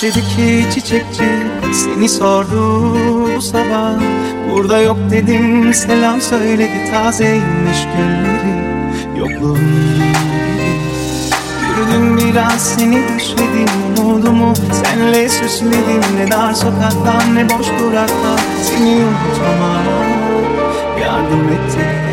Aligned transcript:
Bahçedeki 0.00 0.66
çiçekçi 0.74 1.28
seni 1.72 2.08
sordu 2.08 2.94
bu 3.36 3.42
sabah. 3.42 3.92
Burada 4.52 4.80
yok 4.80 4.96
dedim 5.10 5.74
selam 5.74 6.20
söyledi 6.20 6.90
tazeymiş 6.90 7.78
gülleri 7.96 9.18
Yokluğum. 9.18 9.58
Yürüdüm 11.68 12.18
biraz 12.18 12.74
seni 12.74 13.02
düşledim 13.16 13.68
umudumu 13.98 14.52
Senle 14.72 15.28
süsledim. 15.28 16.16
Ne 16.16 16.30
dar 16.30 16.54
sokaklar 16.54 17.34
ne 17.34 17.44
boş 17.44 17.66
duraklar 17.66 18.40
Seni 18.62 18.94
unutmama 18.94 19.82
yardım 21.00 21.48
ettim 21.48 22.09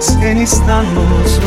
Sen 0.00 0.36
İstanbul'sun. 0.36 1.44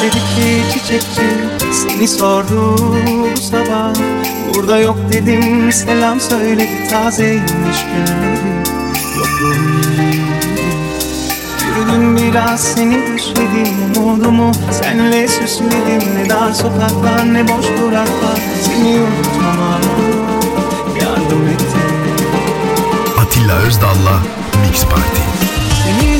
Bahçedeki 0.00 0.72
çiçekçi 0.72 1.22
seni 1.72 2.08
sordu 2.08 2.76
bu 3.06 3.40
sabah. 3.40 3.92
Burada 4.54 4.78
yok 4.78 4.96
dedim 5.12 5.72
selam 5.72 6.20
söyledi 6.20 6.88
tazeymiş 6.90 7.84
gülleri 7.84 8.64
Yokluğum 9.18 9.70
Yürüdüm 11.66 12.16
biraz 12.16 12.60
seni 12.60 13.16
düşledim 13.16 14.02
umudumu 14.02 14.52
Senle 14.70 15.28
süsledim. 15.28 16.14
Ne 16.16 16.30
dar 16.30 16.52
sokaklar 16.52 17.34
ne 17.34 17.48
boş 17.48 17.66
duraklar 17.82 18.40
Seni 18.62 18.98
unutmama 19.00 19.80
yardım 21.00 21.48
etti 21.48 21.80
Atilla 23.20 23.56
Özdal'la 23.56 24.20
Mix 24.66 24.84
Party. 24.84 25.20
Senin 25.84 26.19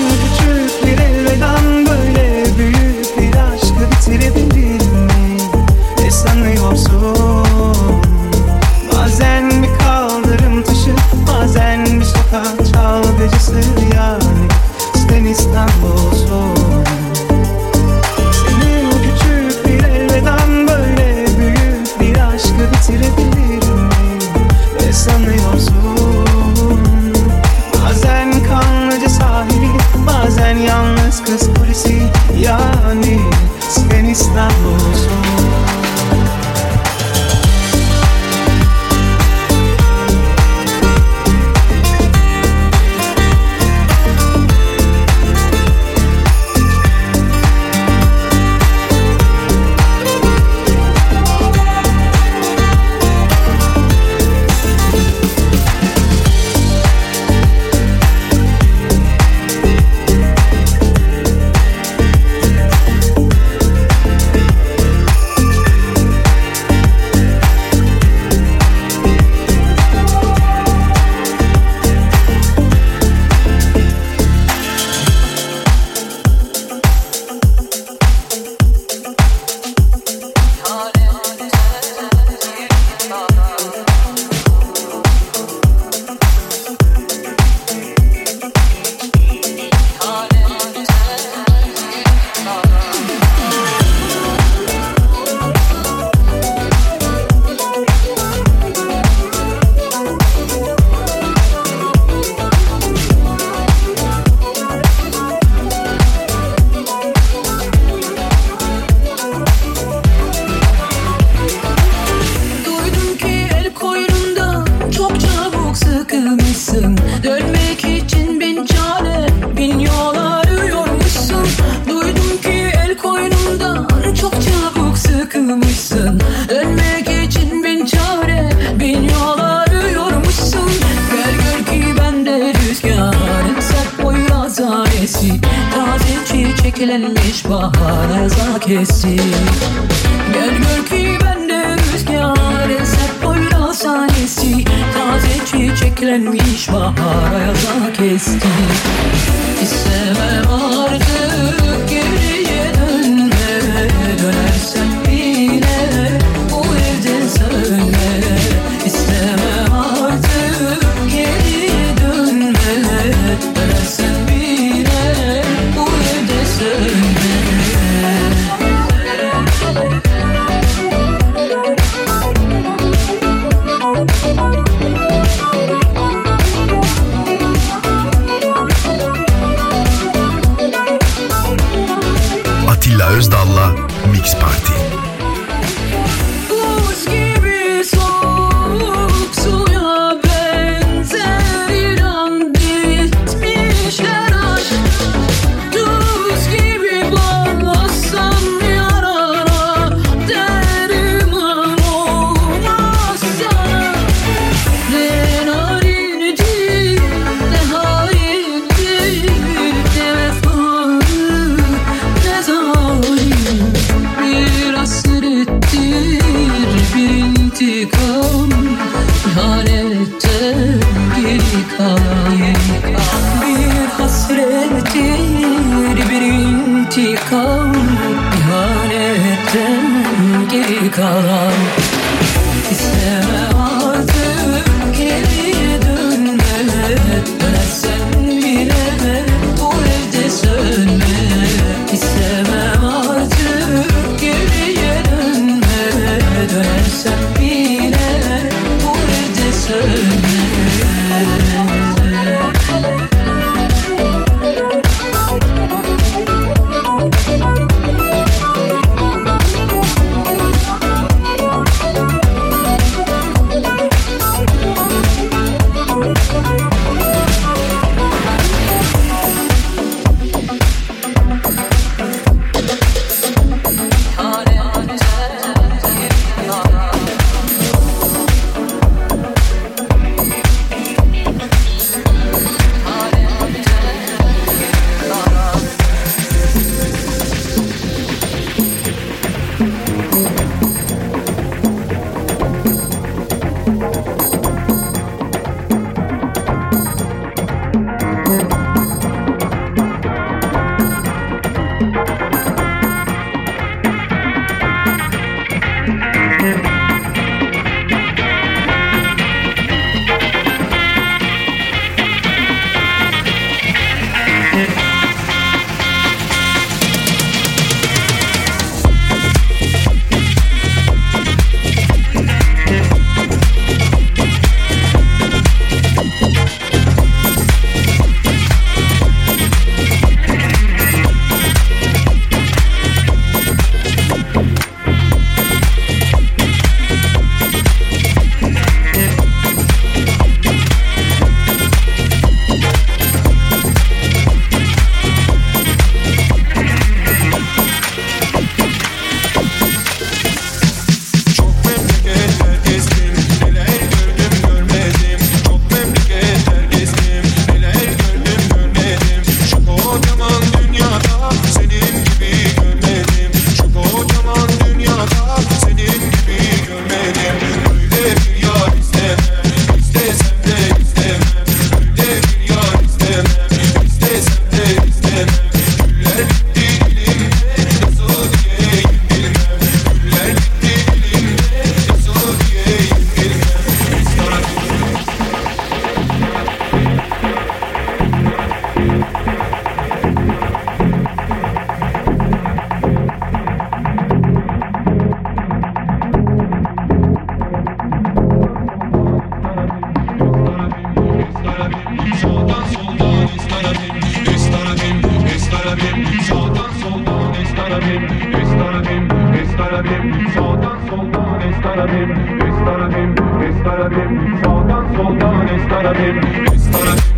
soldan 411.81 412.11
estarabim, 412.11 412.11
estarabim, 412.49 413.15
estarabim. 413.43 414.39
Sağdan 414.45 414.97
soldan 414.97 415.49
estarabim, 415.49 416.19
estarabim, 416.55 417.10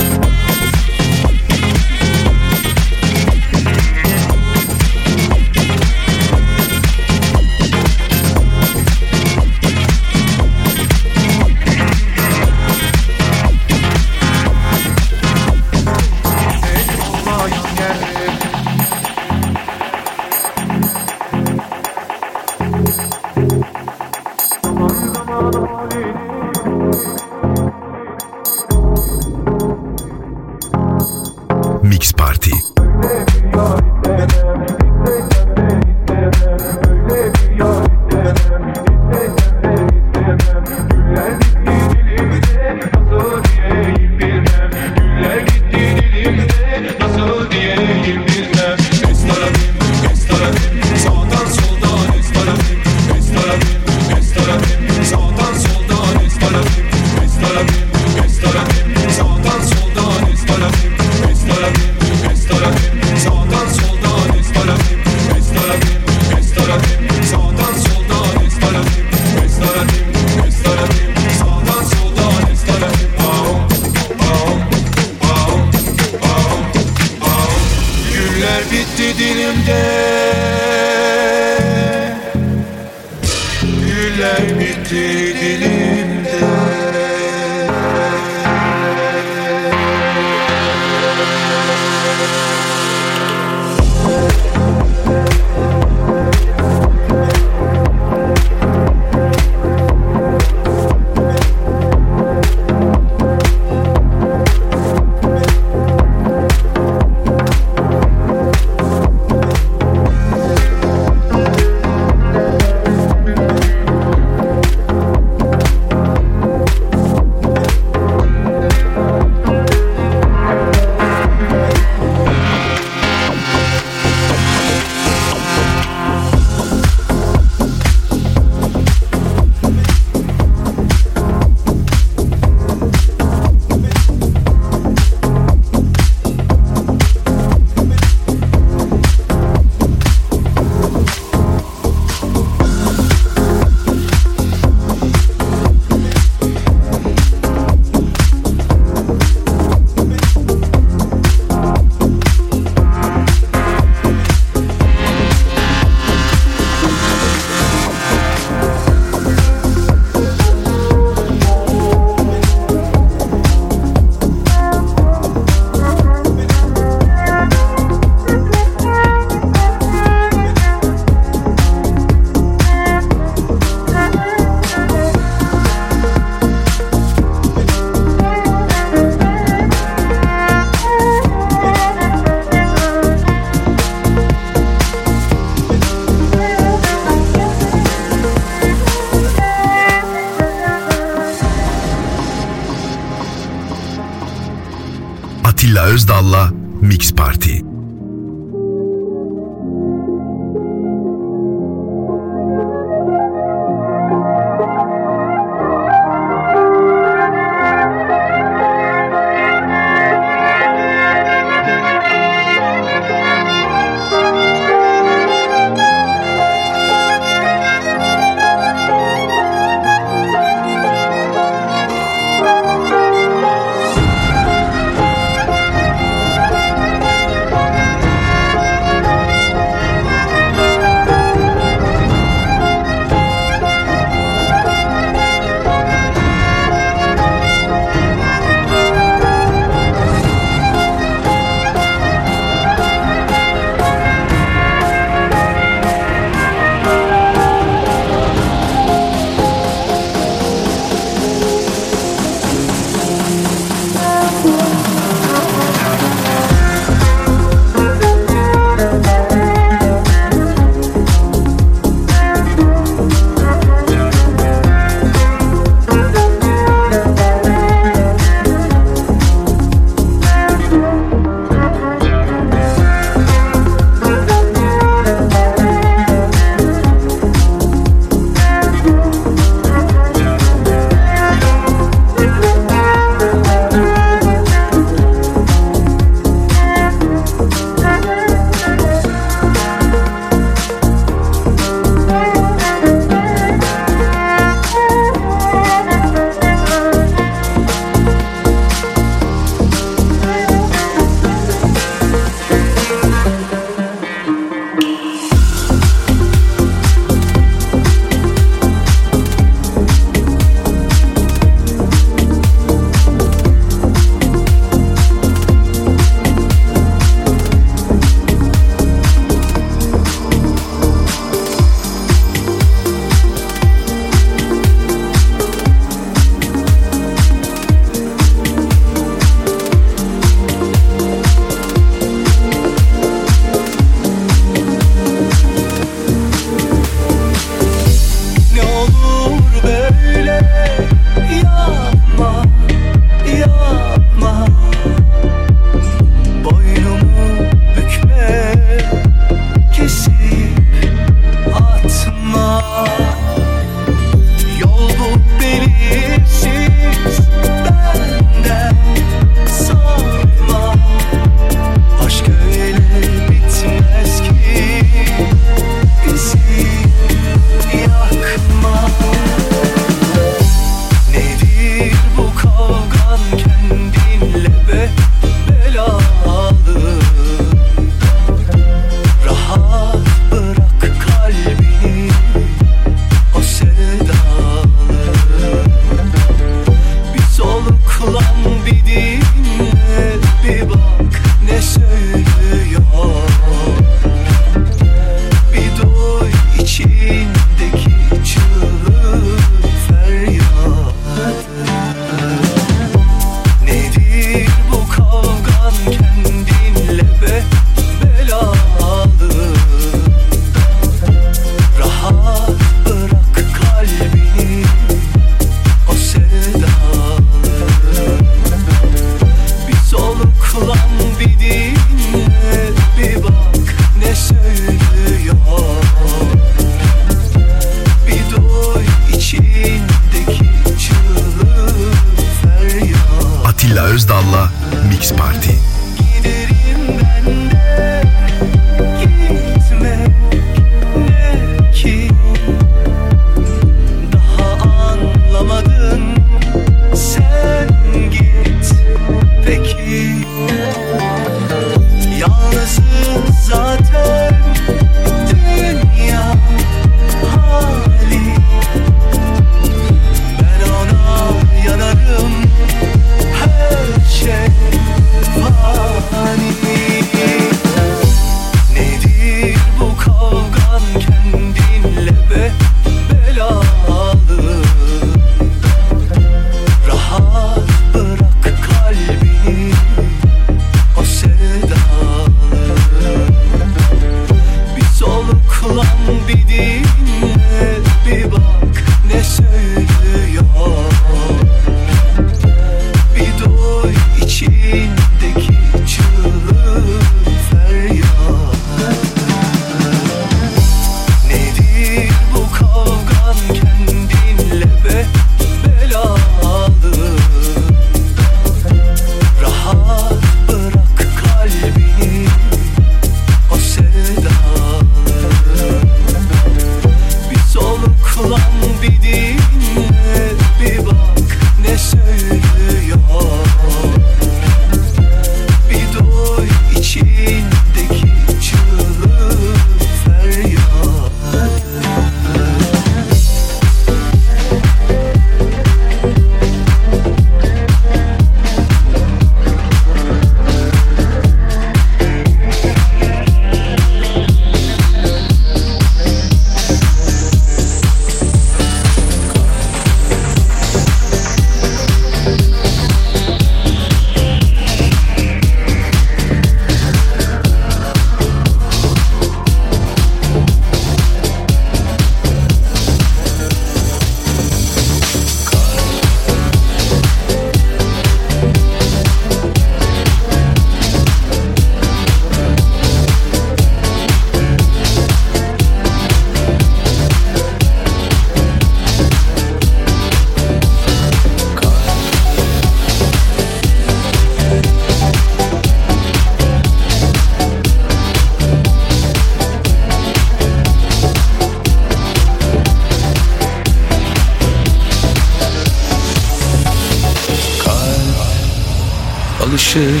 alışır 599.54 600.00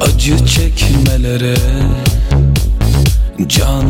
Acı 0.00 0.46
çekmelere 0.46 1.56
Can 3.48 3.84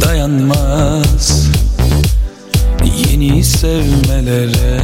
dayanmaz. 0.00 1.48
Yeni 2.84 3.44
sevmelere 3.44 4.80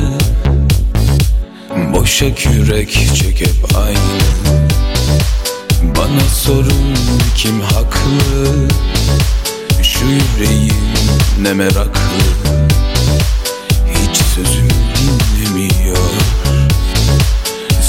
Boşa 1.92 2.26
yürek 2.26 2.90
çekip 2.90 3.76
aynı. 3.76 4.20
Bana 5.96 6.28
sorun 6.34 6.94
kim 7.36 7.60
haklı? 7.60 8.68
Şu 9.82 10.04
yüreğim 10.04 10.74
ne 11.42 11.52
meraklı? 11.52 12.18
Hiç 13.94 14.16
sözüm 14.16 14.67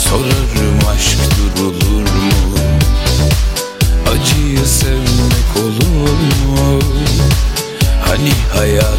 Sorarım 0.09 0.79
aşk 0.95 1.17
durulur 1.57 2.01
mu? 2.01 2.57
Acıyı 4.11 4.65
sevmek 4.65 5.55
olur 5.57 6.19
mu? 6.45 6.79
Hani 8.05 8.31
hayat 8.57 8.98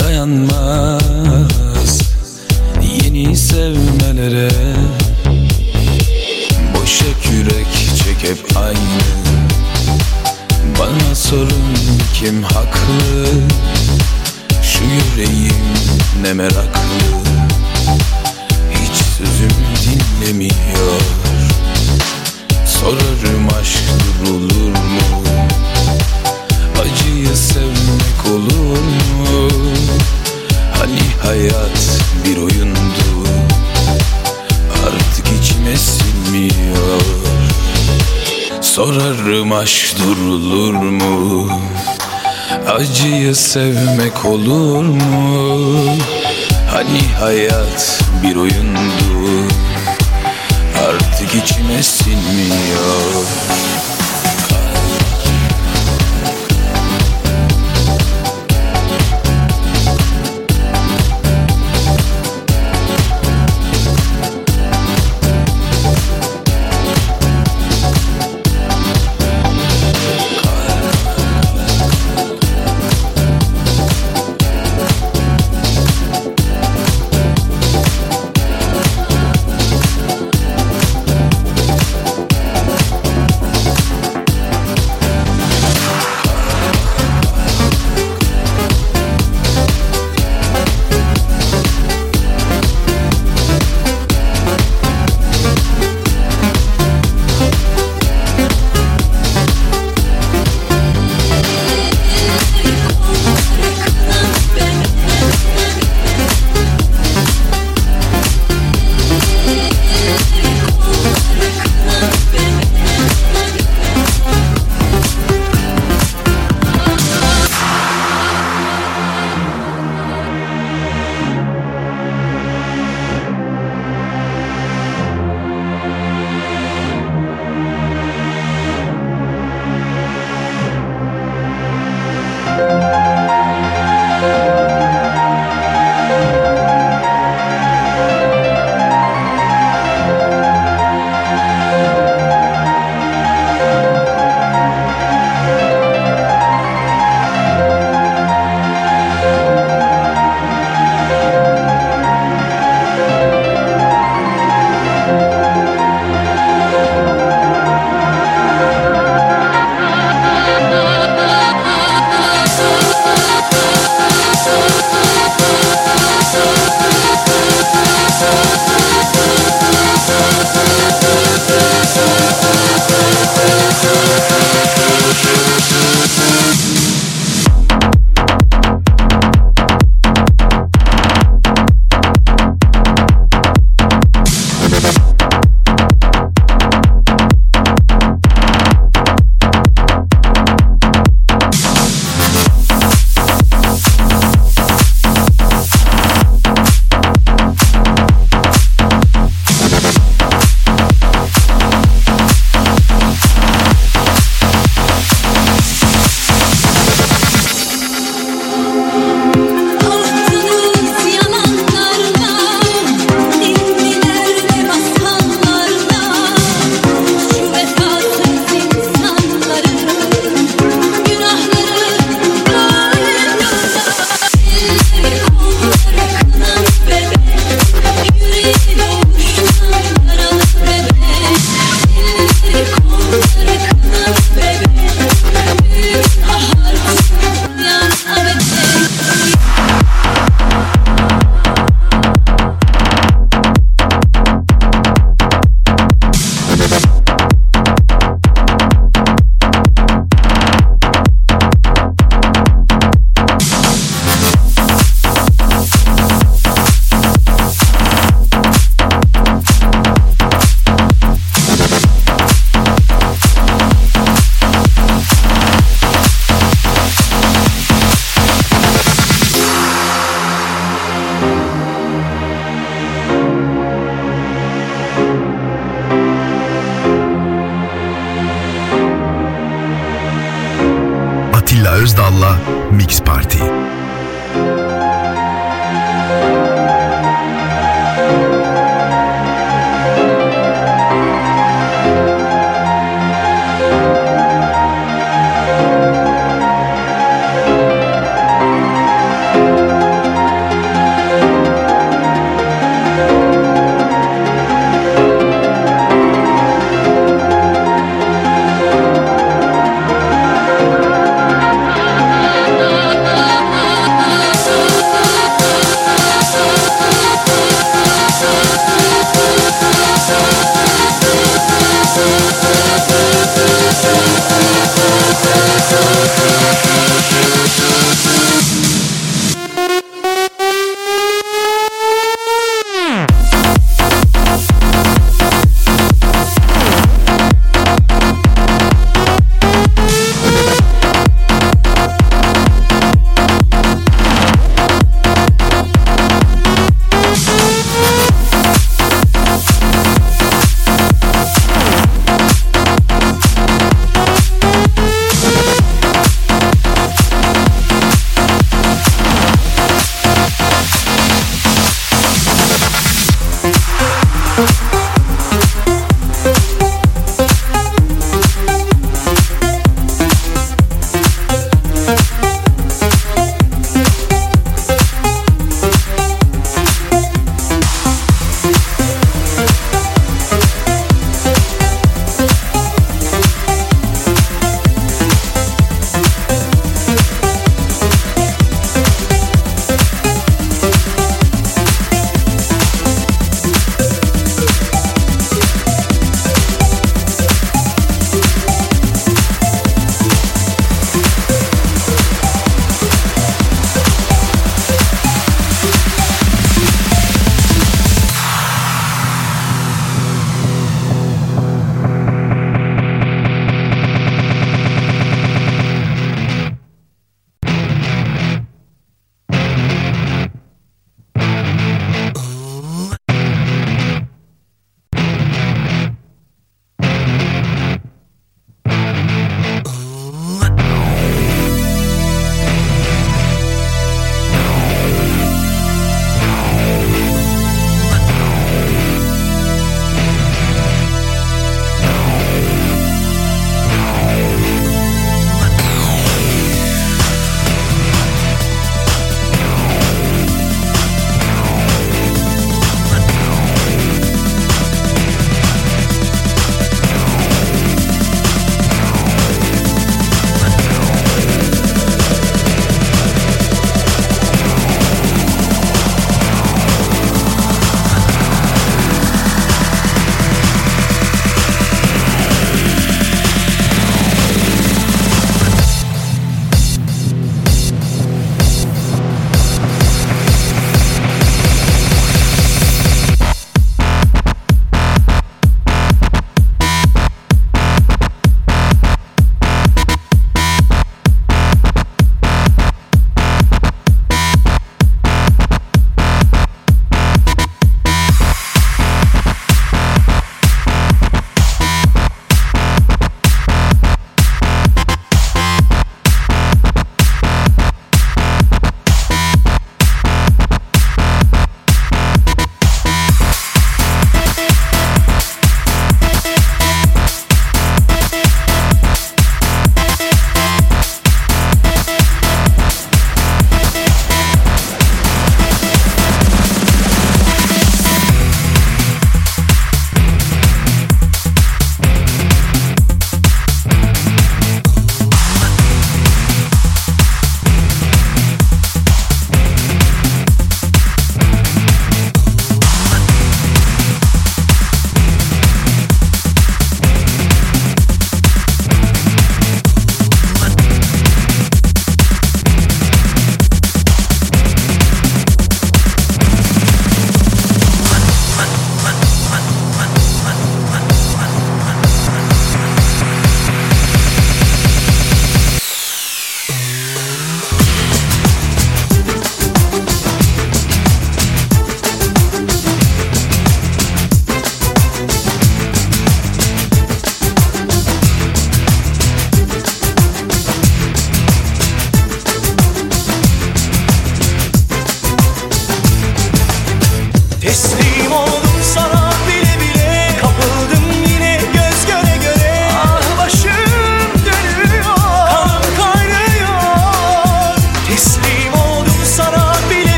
dayanmaz. 0.00 1.98
Yeni 2.82 3.36
sevmelere 3.36 4.50
Boşa 6.74 7.04
kürek 7.22 7.66
çek 8.04 8.30
hep 8.30 8.56
aynı. 8.56 9.02
Bana 10.78 11.14
sorun 11.14 11.74
kim 12.14 12.42
haklı? 12.42 13.26
Şu 14.62 14.84
yüreğim 14.84 15.54
ne 16.22 16.32
meraklı? 16.32 16.80
Hiç 18.70 18.96
sözüm 19.18 19.50
dinlemiyor. 19.84 21.00
Sorarım 22.66 23.48
aşk 23.60 23.82
durulur 24.26 24.70
mu 24.70 25.47
Acıyı 27.08 27.36
sevmek 27.36 28.26
olur 28.26 28.78
mu? 29.18 29.48
Hani 30.78 31.00
hayat 31.22 32.00
bir 32.24 32.36
oyundu? 32.36 33.28
Artık 34.86 35.26
içime 35.42 35.76
sinmiyor. 35.76 37.00
Sorarım 38.60 39.52
aşk 39.52 39.96
durulur 39.98 40.74
mu? 40.74 41.50
Acıyı 42.68 43.34
sevmek 43.34 44.24
olur 44.24 44.84
mu? 44.84 45.96
Hani 46.70 47.00
hayat 47.20 48.00
bir 48.22 48.36
oyundu? 48.36 49.48
Artık 50.88 51.44
içime 51.44 51.82
sinmiyor 51.82 53.24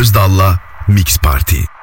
Özdal'la 0.00 0.58
Mix 0.88 1.18
Party. 1.18 1.79